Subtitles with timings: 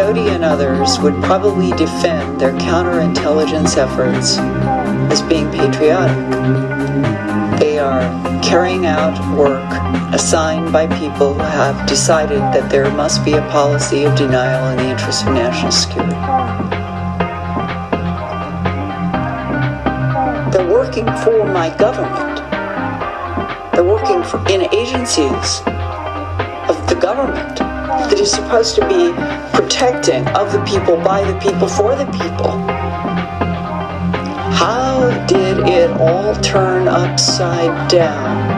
[0.00, 4.38] Doty and others would probably defend their counterintelligence efforts
[5.12, 6.16] as being patriotic.
[7.60, 8.00] They are
[8.42, 9.70] carrying out work
[10.14, 14.78] assigned by people who have decided that there must be a policy of denial in
[14.78, 16.14] the interest of national security.
[20.50, 22.38] They're working for my government.
[23.74, 25.60] They're working for, in agencies
[26.70, 27.69] of the government
[28.08, 29.12] that is supposed to be
[29.52, 32.52] protecting of the people, by the people, for the people.
[34.52, 38.49] How did it all turn upside down?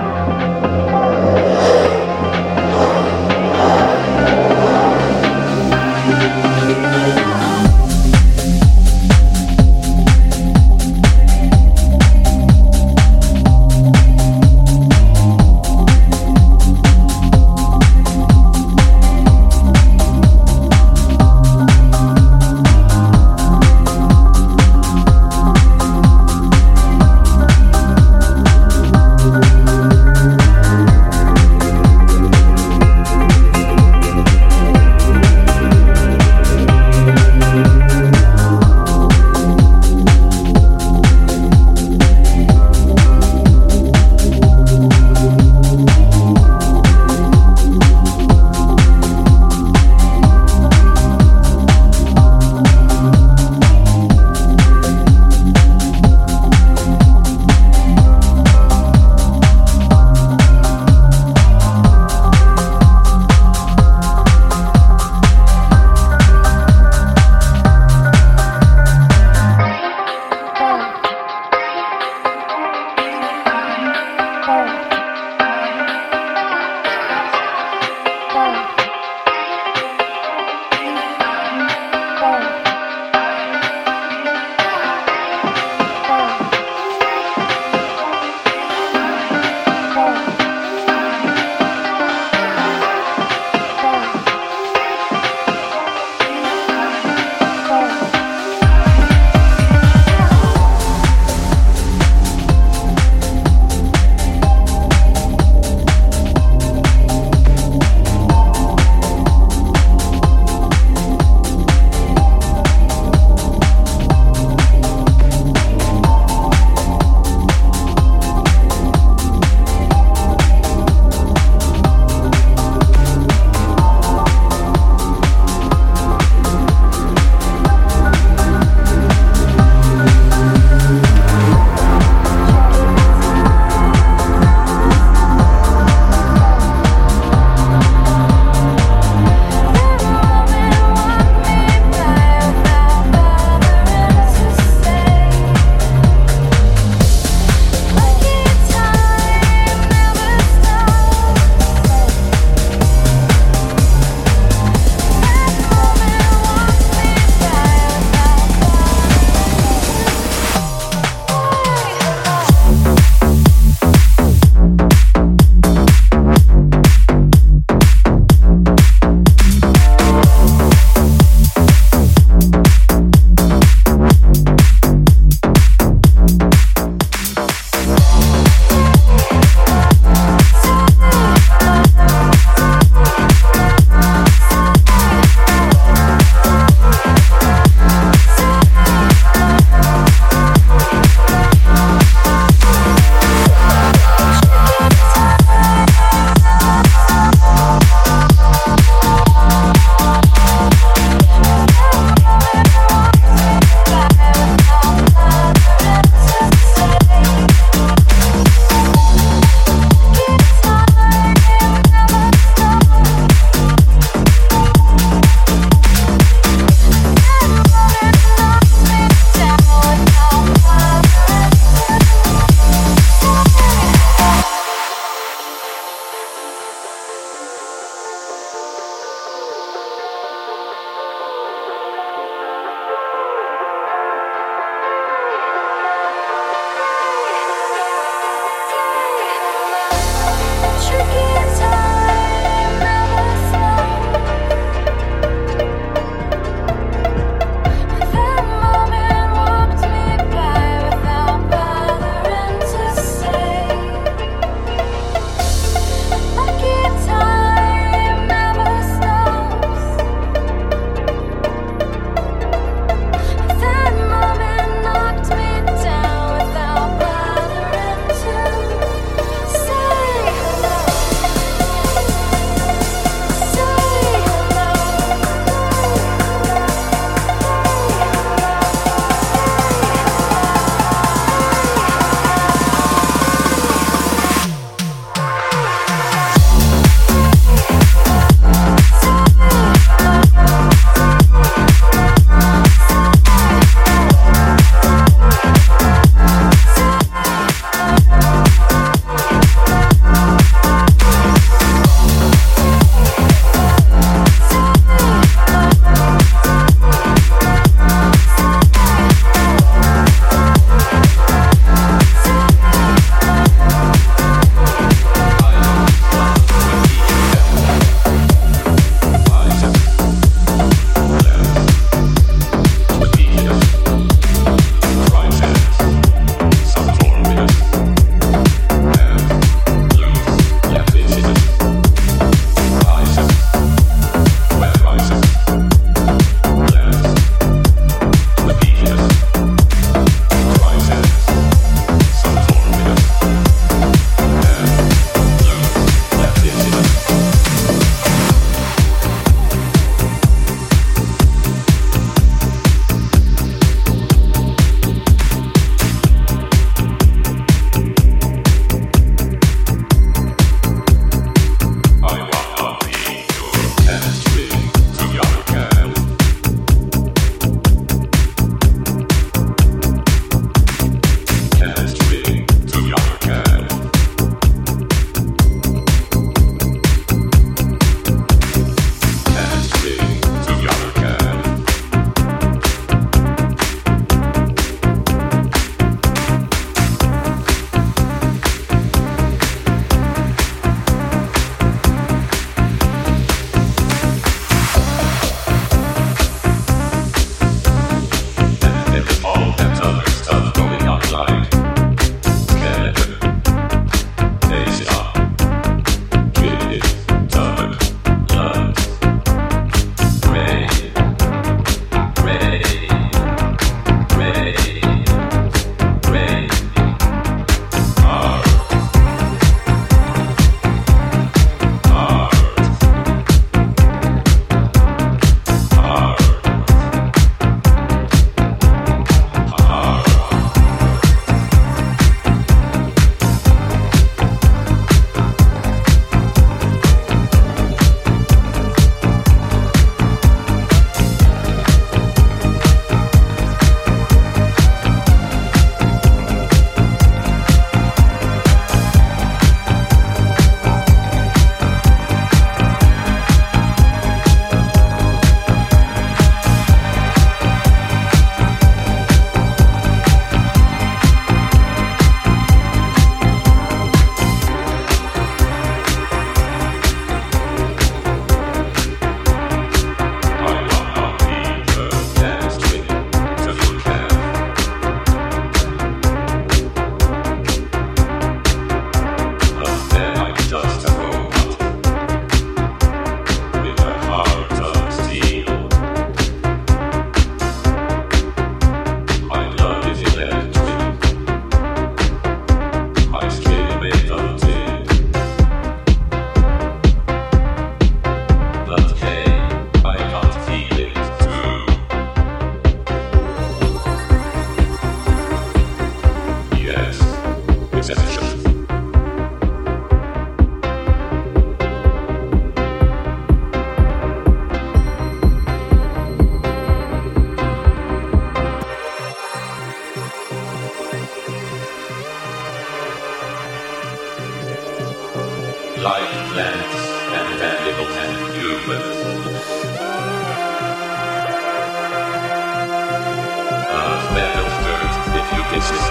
[535.62, 535.87] voices.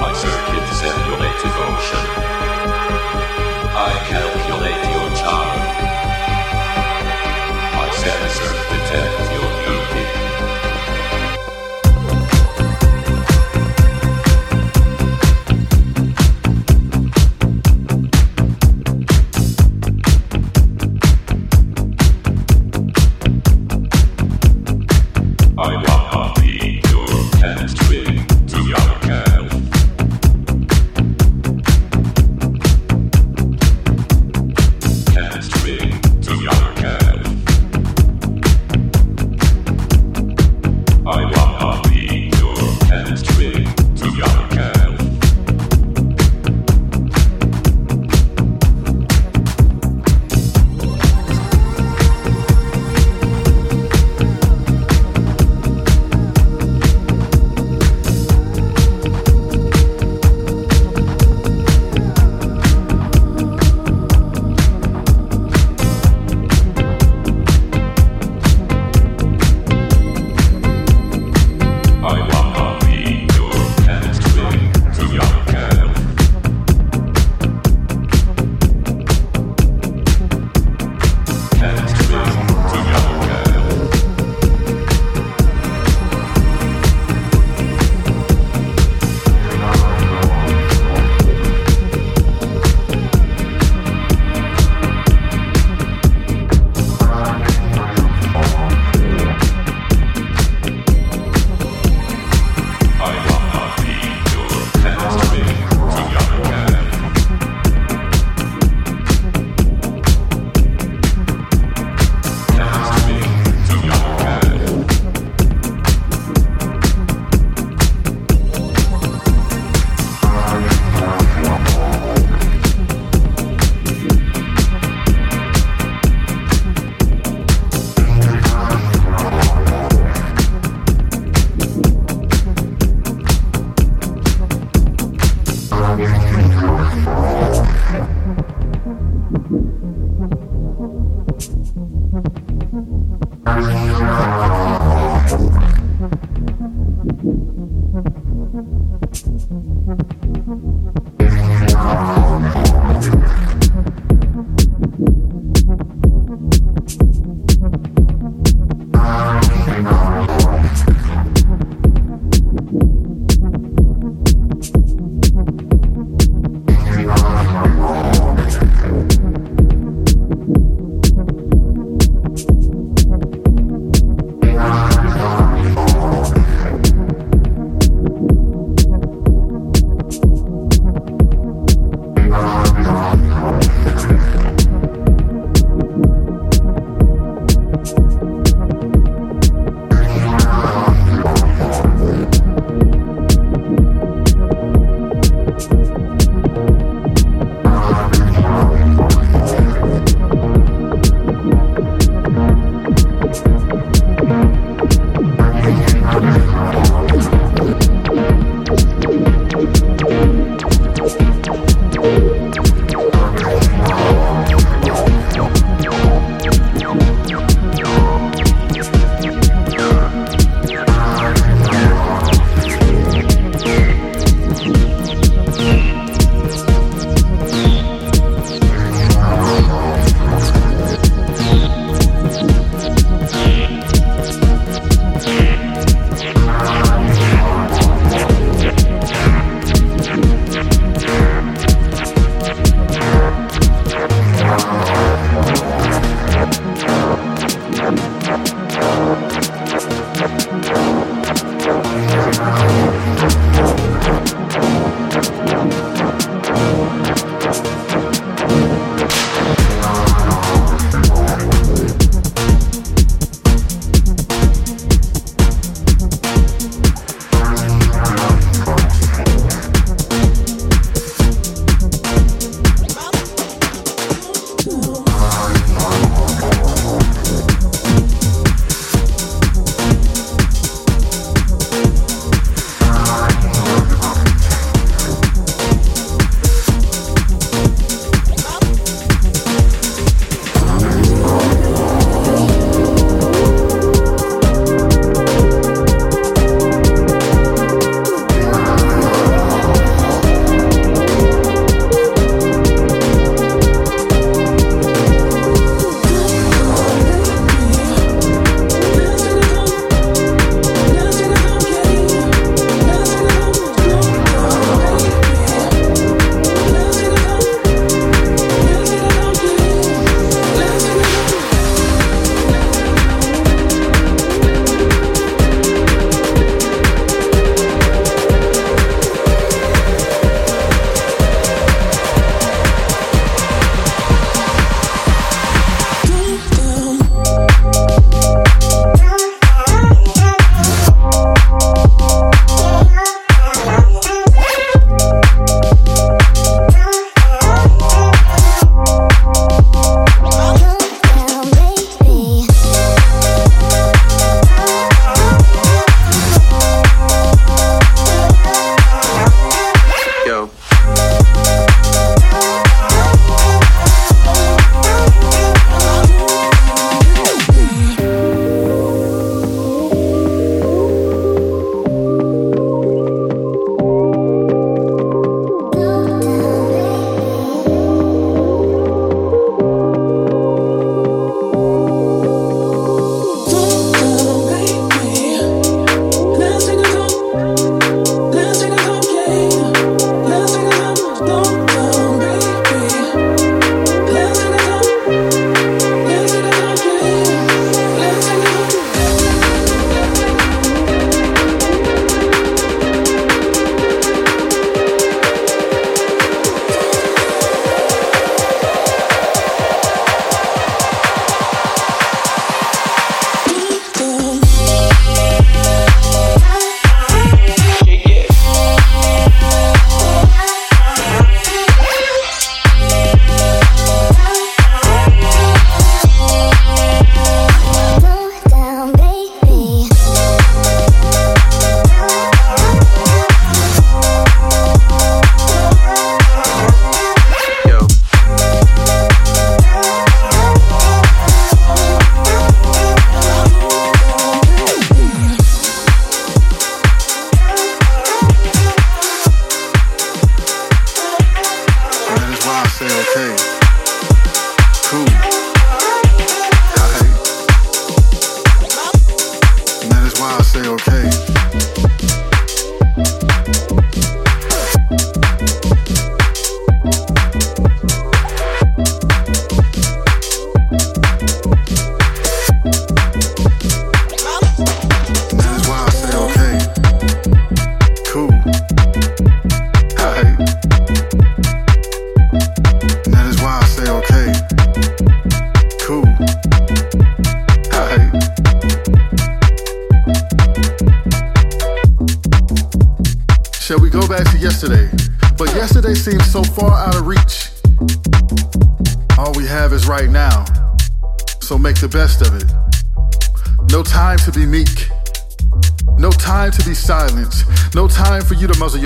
[0.00, 2.17] My circuits emulate devotion.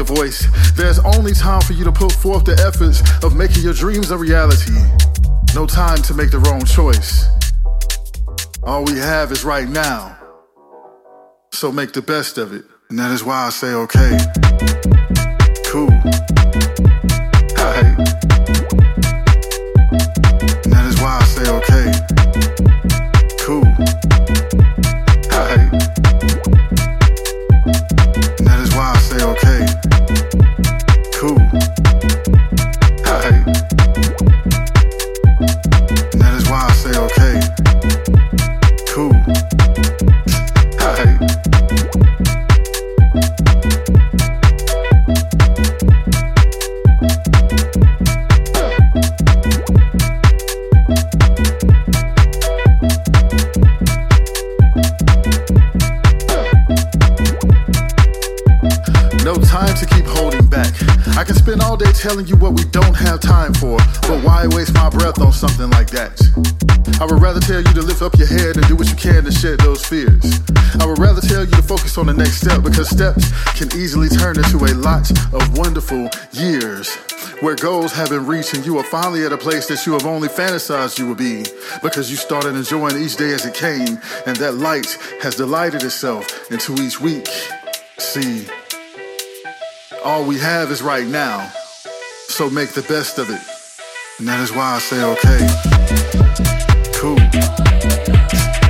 [0.09, 0.47] Your voice.
[0.73, 4.17] There's only time for you to put forth the efforts of making your dreams a
[4.17, 4.73] reality.
[5.55, 7.27] No time to make the wrong choice.
[8.63, 10.17] All we have is right now.
[11.53, 12.65] So make the best of it.
[12.91, 14.19] And that is why I say, okay,
[15.67, 17.12] cool.
[61.91, 65.71] Telling you what we don't have time for, but why waste my breath on something
[65.71, 66.15] like that?
[67.01, 69.25] I would rather tell you to lift up your head and do what you can
[69.25, 70.23] to shed those fears.
[70.79, 74.09] I would rather tell you to focus on the next step because steps can easily
[74.09, 76.95] turn into a lot of wonderful years
[77.41, 80.07] where goals have been reached and you are finally at a place that you have
[80.07, 81.43] only fantasized you would be
[81.83, 86.51] because you started enjoying each day as it came and that light has delighted itself
[86.53, 87.27] into each week.
[87.99, 88.47] See,
[90.05, 91.51] all we have is right now.
[92.33, 93.43] So make the best of it.
[94.19, 95.39] And that is why I say, okay,
[96.99, 98.62] cool.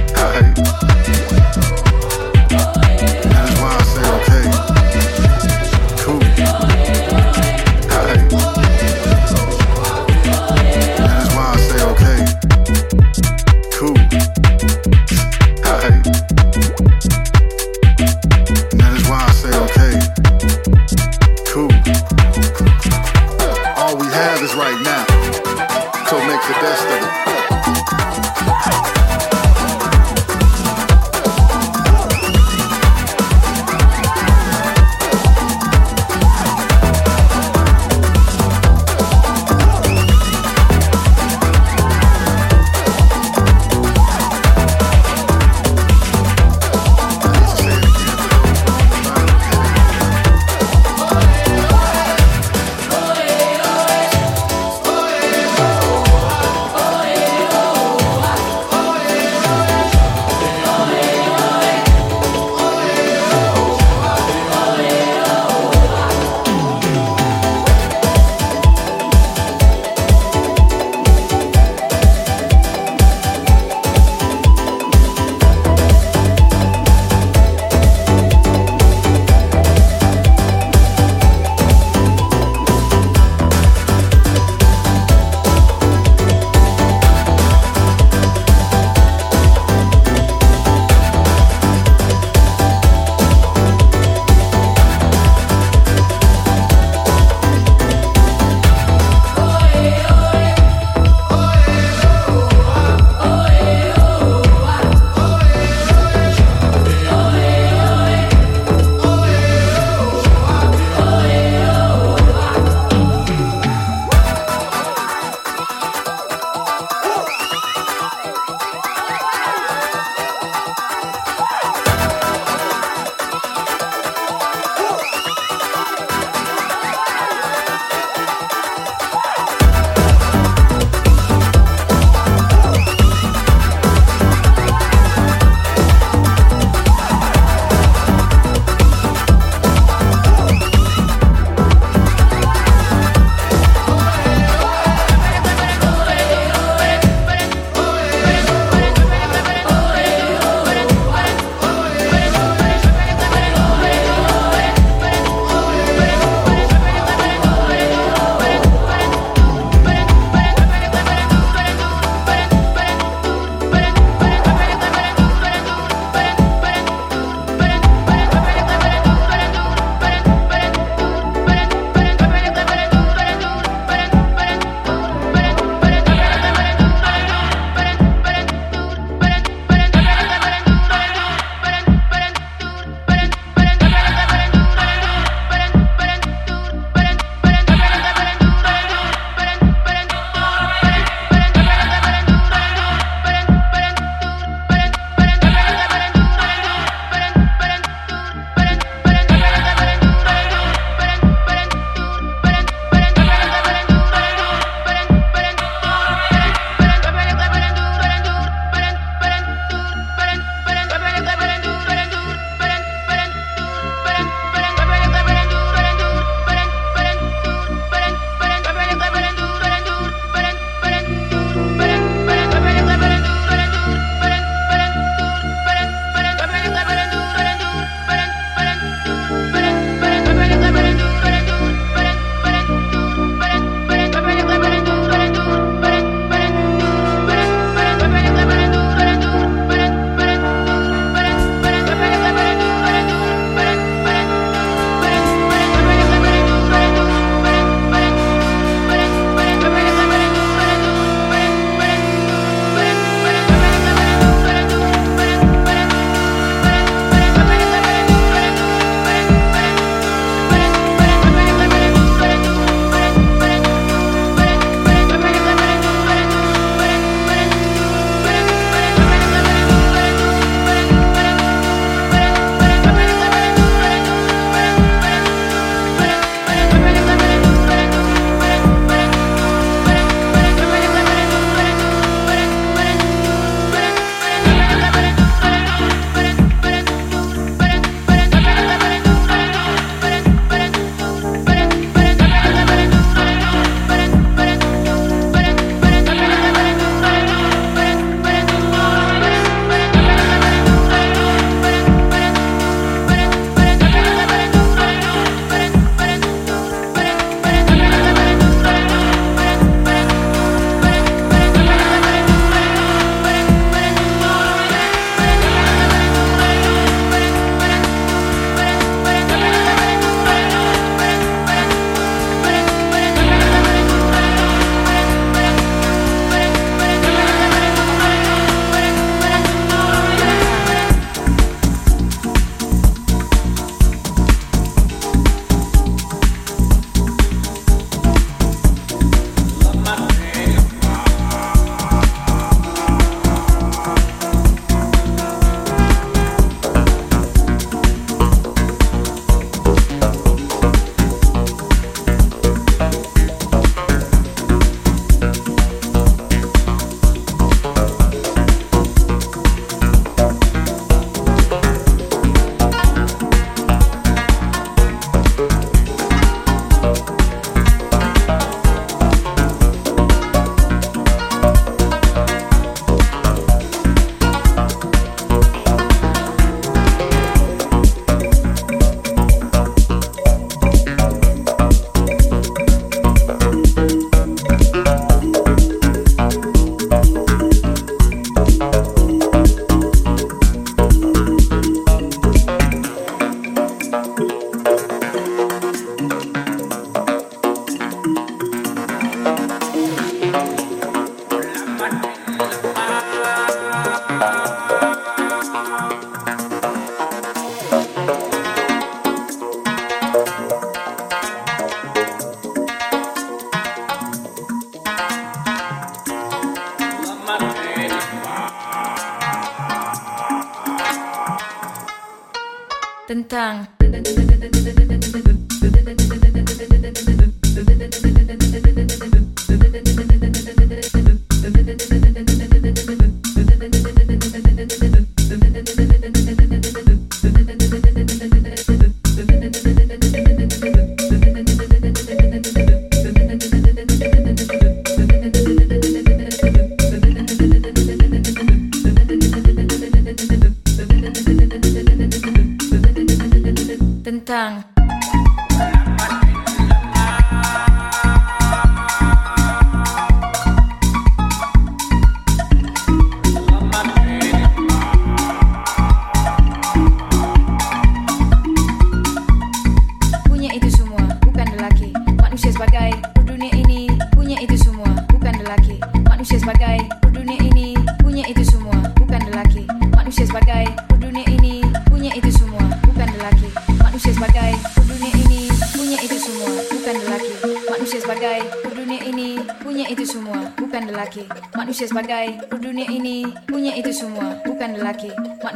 [423.12, 423.68] tentang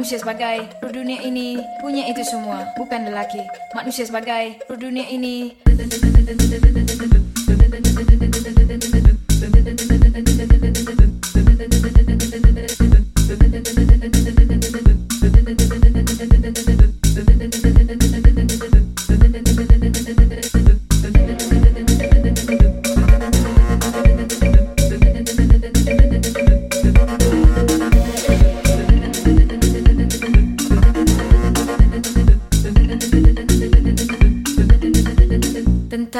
[0.07, 3.42] Manusia sebagai dunia ini punya itu semua, bukan lelaki.
[3.75, 5.51] Manusia sebagai dunia ini.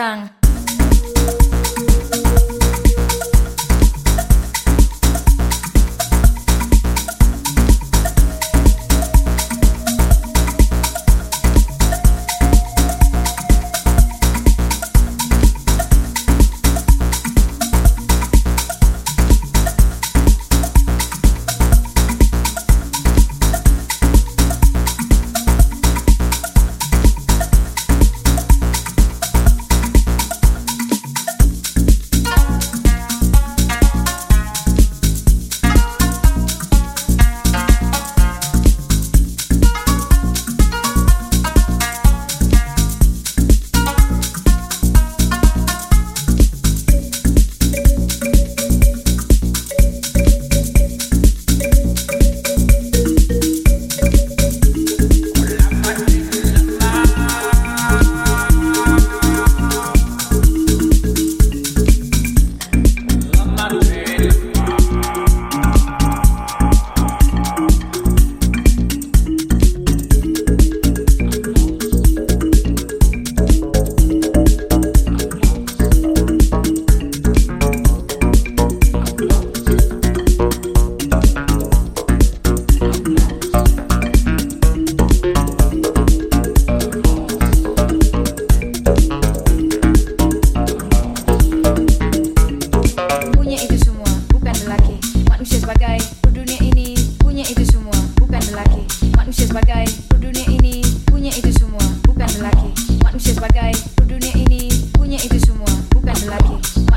[0.07, 0.27] rằng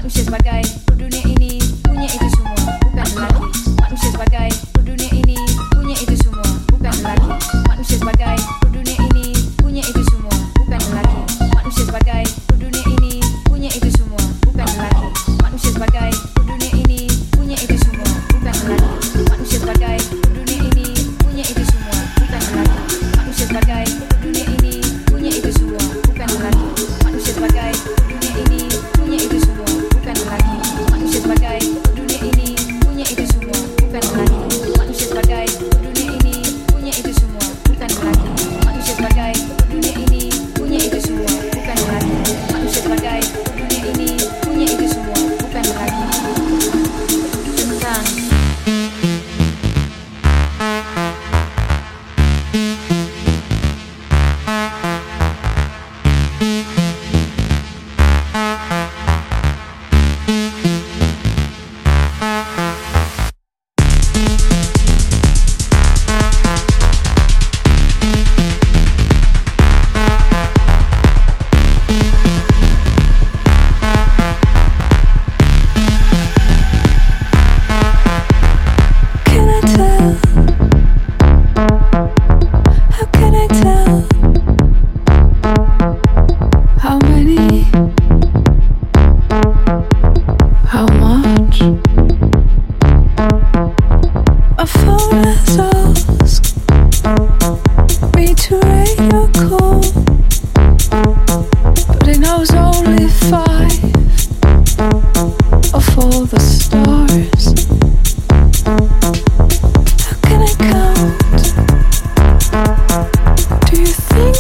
[0.10, 0.89] She's my guy.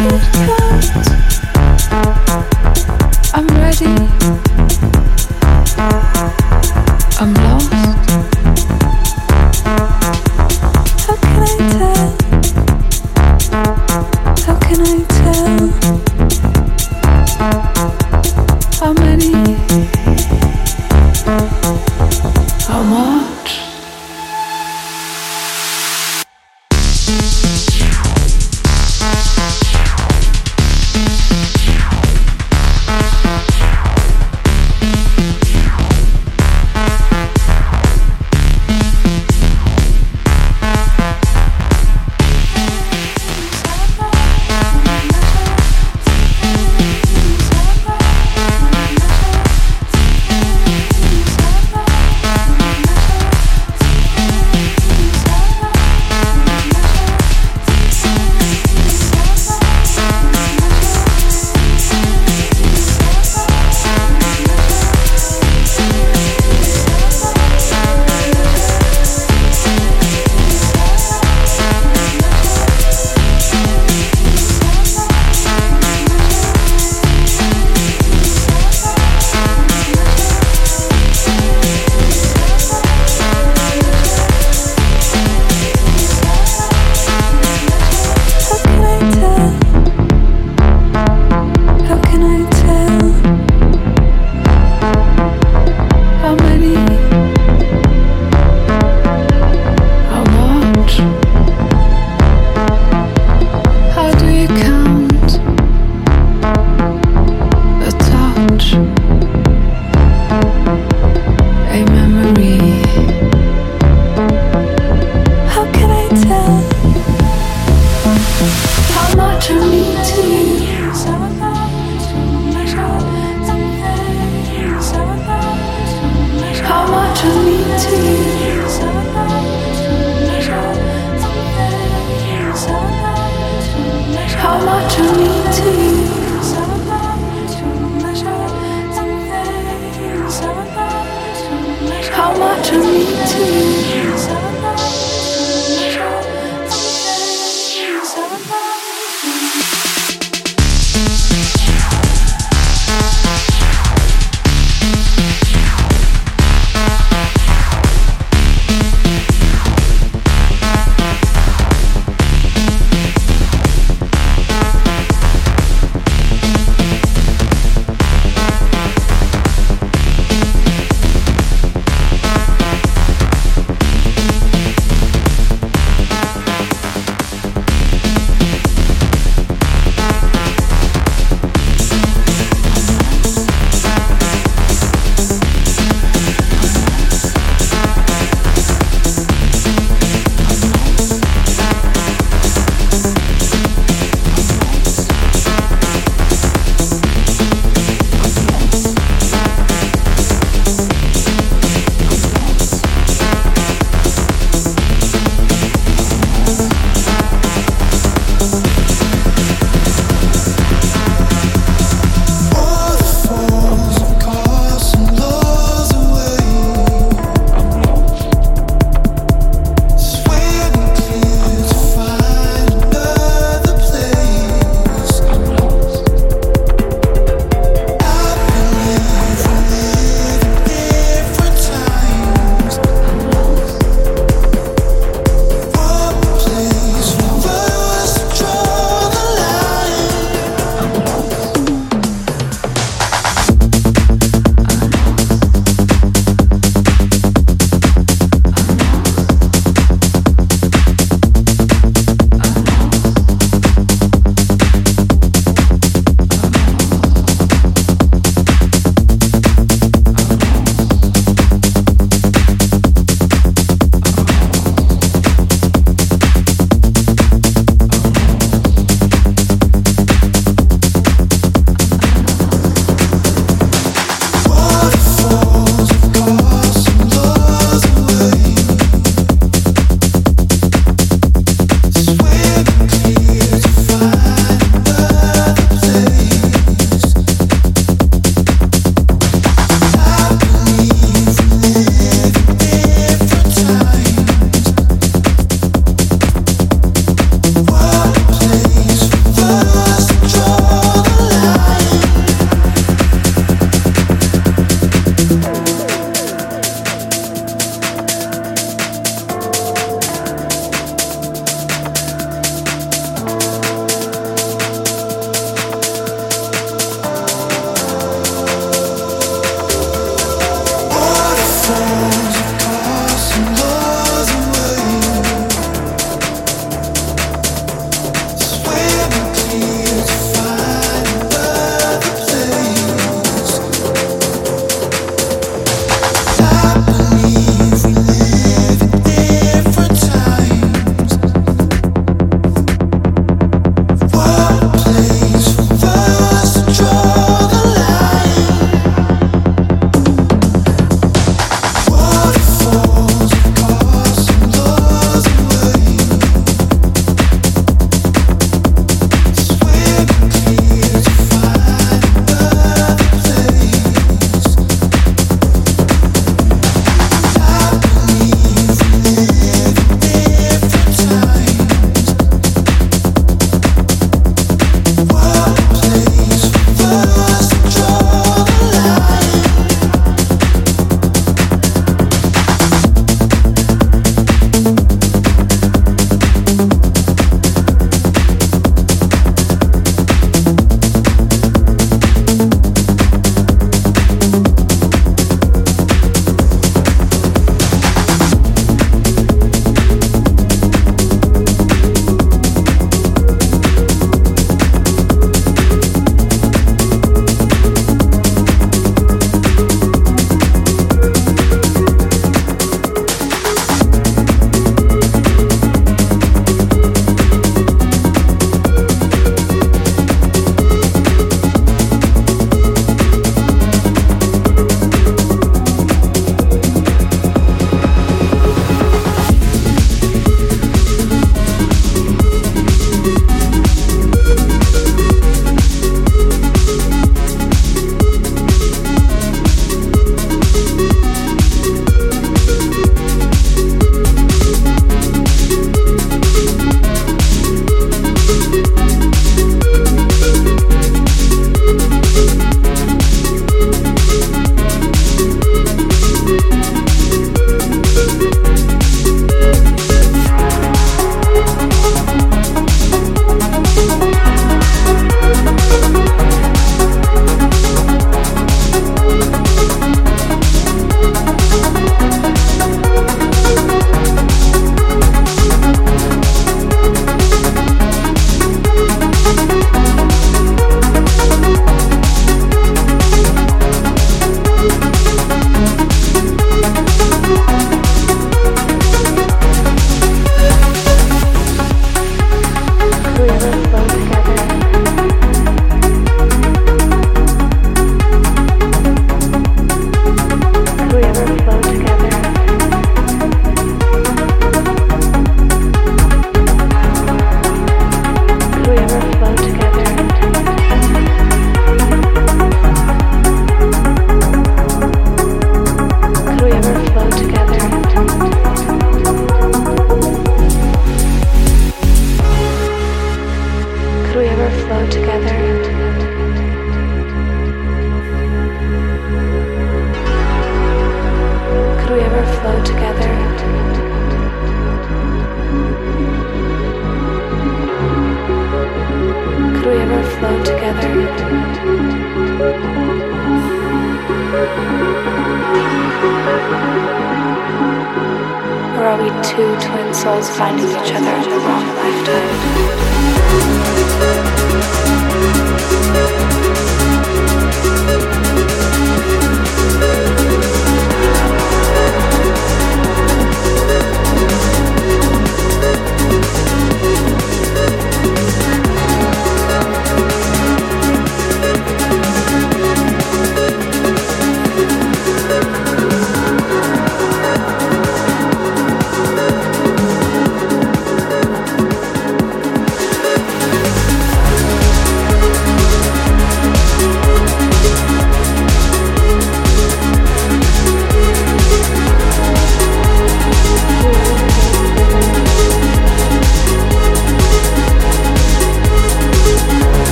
[0.00, 0.59] you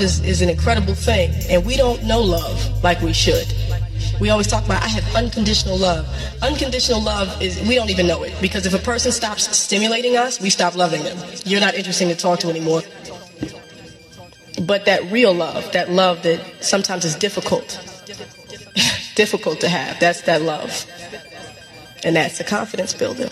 [0.00, 3.46] love is, is an incredible thing, and we don't know love like we should.
[4.18, 6.06] We always talk about, I have unconditional love.
[6.42, 10.40] Unconditional love is, we don't even know it, because if a person stops stimulating us,
[10.40, 11.18] we stop loving them.
[11.44, 12.82] You're not interesting to talk to anymore.
[14.62, 17.68] But that real love, that love that sometimes is difficult,
[19.16, 20.86] difficult to have, that's that love.
[22.04, 23.28] And that's a confidence builder.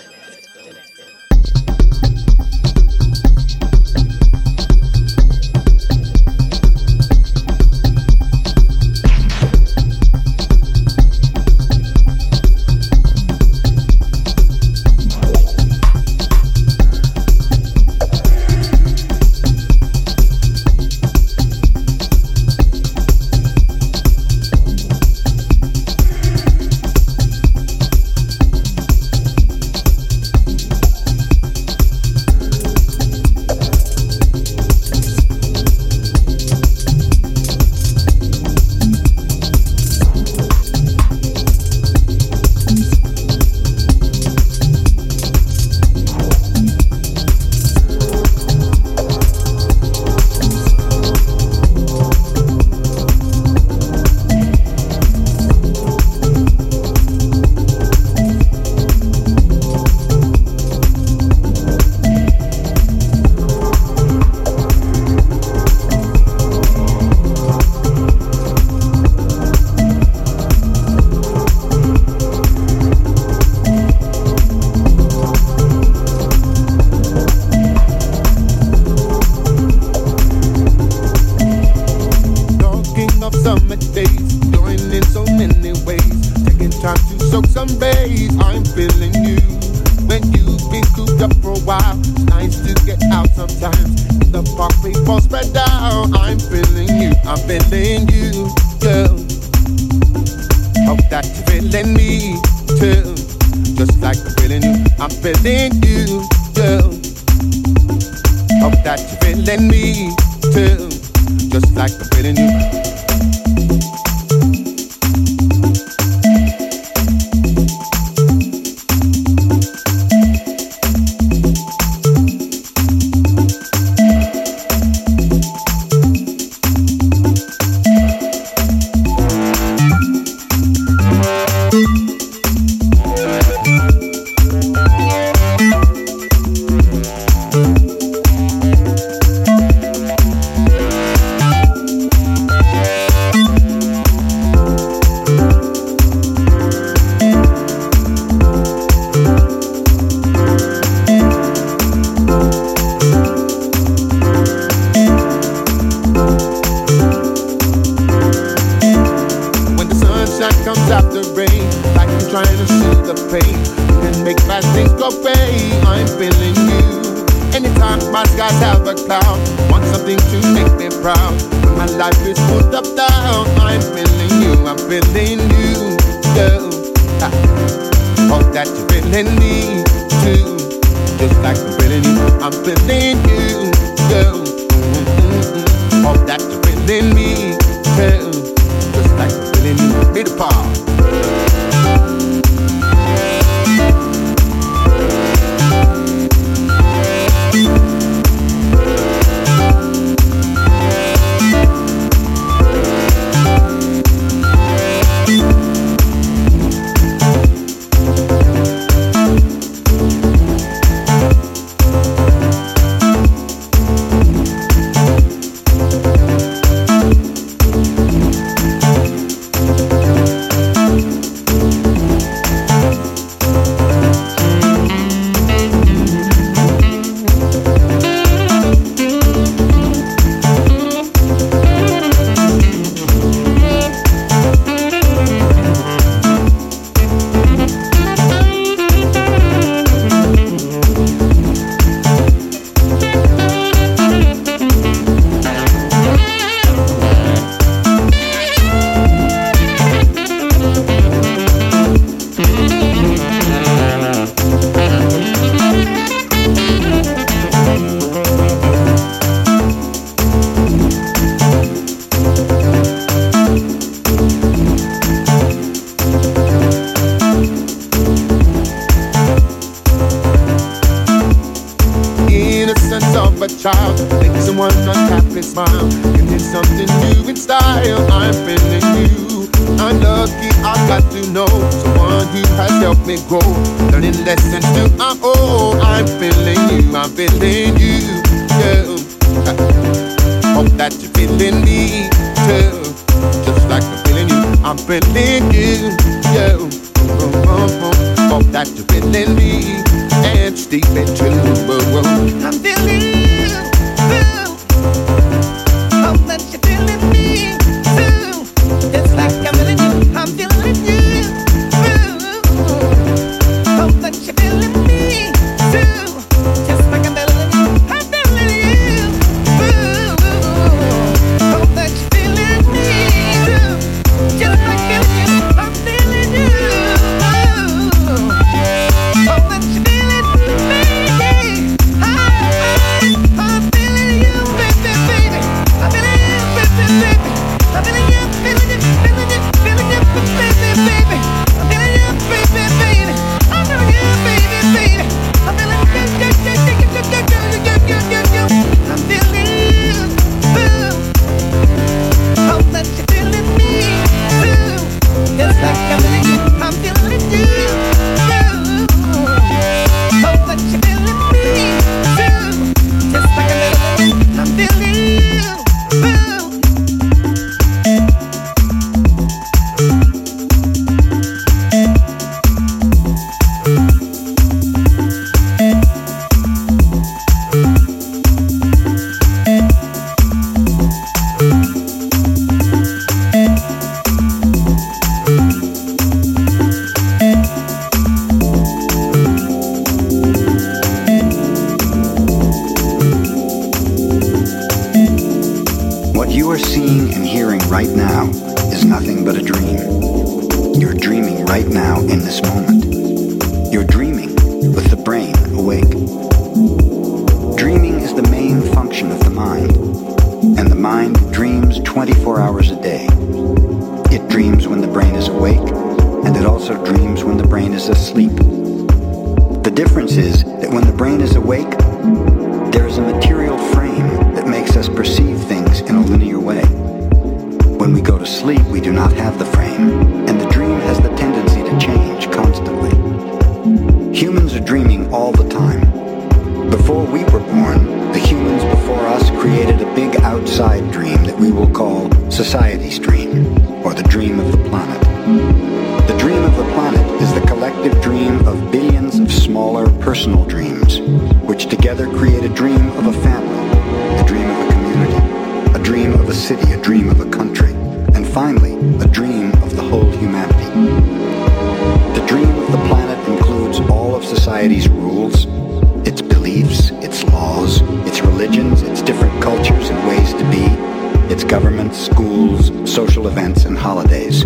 [471.48, 474.44] governments, schools, social events, and holidays.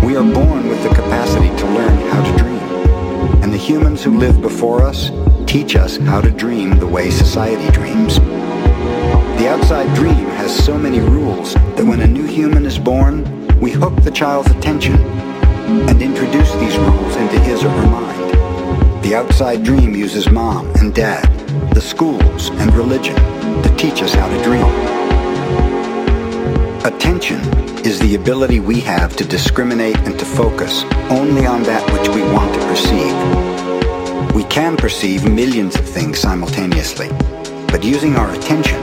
[0.00, 4.16] We are born with the capacity to learn how to dream, and the humans who
[4.18, 5.10] live before us
[5.46, 8.18] teach us how to dream the way society dreams.
[9.38, 13.22] The outside dream has so many rules that when a new human is born,
[13.60, 19.04] we hook the child's attention and introduce these rules into his or her mind.
[19.04, 21.28] The outside dream uses mom and dad,
[21.74, 23.16] the schools and religion
[23.62, 25.03] to teach us how to dream
[32.68, 37.08] perceive We can perceive millions of things simultaneously.
[37.68, 38.78] But using our attention,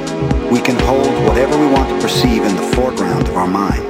[0.50, 3.86] we can hold whatever we want to perceive in the foreground of our mind.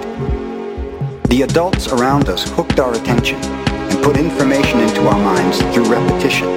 [1.29, 6.53] The adults around us hooked our attention and put information into our minds through repetition.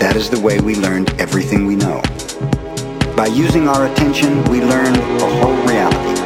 [0.00, 2.02] That is the way we learned everything we know.
[3.16, 6.07] By using our attention, we learn the whole reality,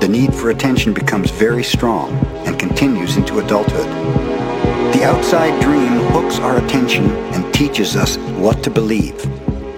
[0.00, 2.12] The need for attention becomes very strong
[2.46, 3.86] and continues into adulthood.
[4.94, 9.16] The outside dream hooks our attention and teaches us what to believe,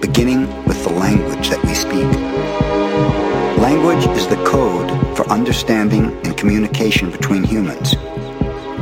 [0.01, 2.11] beginning with the language that we speak.
[3.61, 7.95] Language is the code for understanding and communication between humans.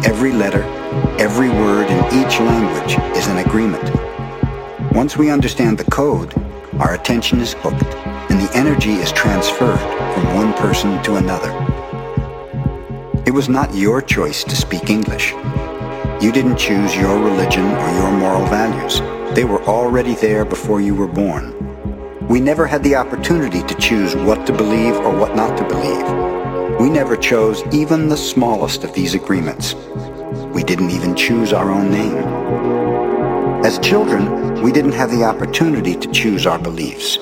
[0.07, 0.63] Every letter,
[1.19, 3.85] every word in each language is an agreement.
[4.93, 6.35] Once we understand the code,
[6.79, 7.95] our attention is hooked
[8.31, 11.51] and the energy is transferred from one person to another.
[13.27, 15.33] It was not your choice to speak English.
[16.23, 19.01] You didn't choose your religion or your moral values.
[19.35, 21.53] They were already there before you were born.
[22.29, 26.79] We never had the opportunity to choose what to believe or what not to believe.
[26.81, 29.75] We never chose even the smallest of these agreements.
[30.55, 32.17] We didn't even choose our own name.
[33.65, 37.19] As children, we didn't have the opportunity to choose our beliefs,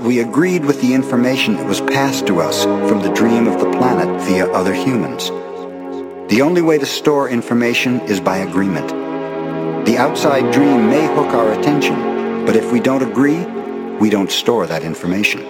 [0.00, 3.60] but we agreed with the information that was passed to us from the dream of
[3.60, 5.28] the planet via other humans.
[6.30, 8.88] The only way to store information is by agreement.
[9.84, 13.44] The outside dream may hook our attention, but if we don't agree,
[13.98, 15.42] we don't store that information.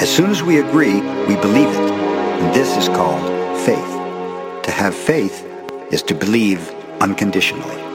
[0.00, 3.22] As soon as we agree, we believe it, and this is called
[3.64, 4.64] faith.
[4.64, 5.46] To have faith
[5.92, 6.68] is to believe
[7.00, 7.85] unconditionally.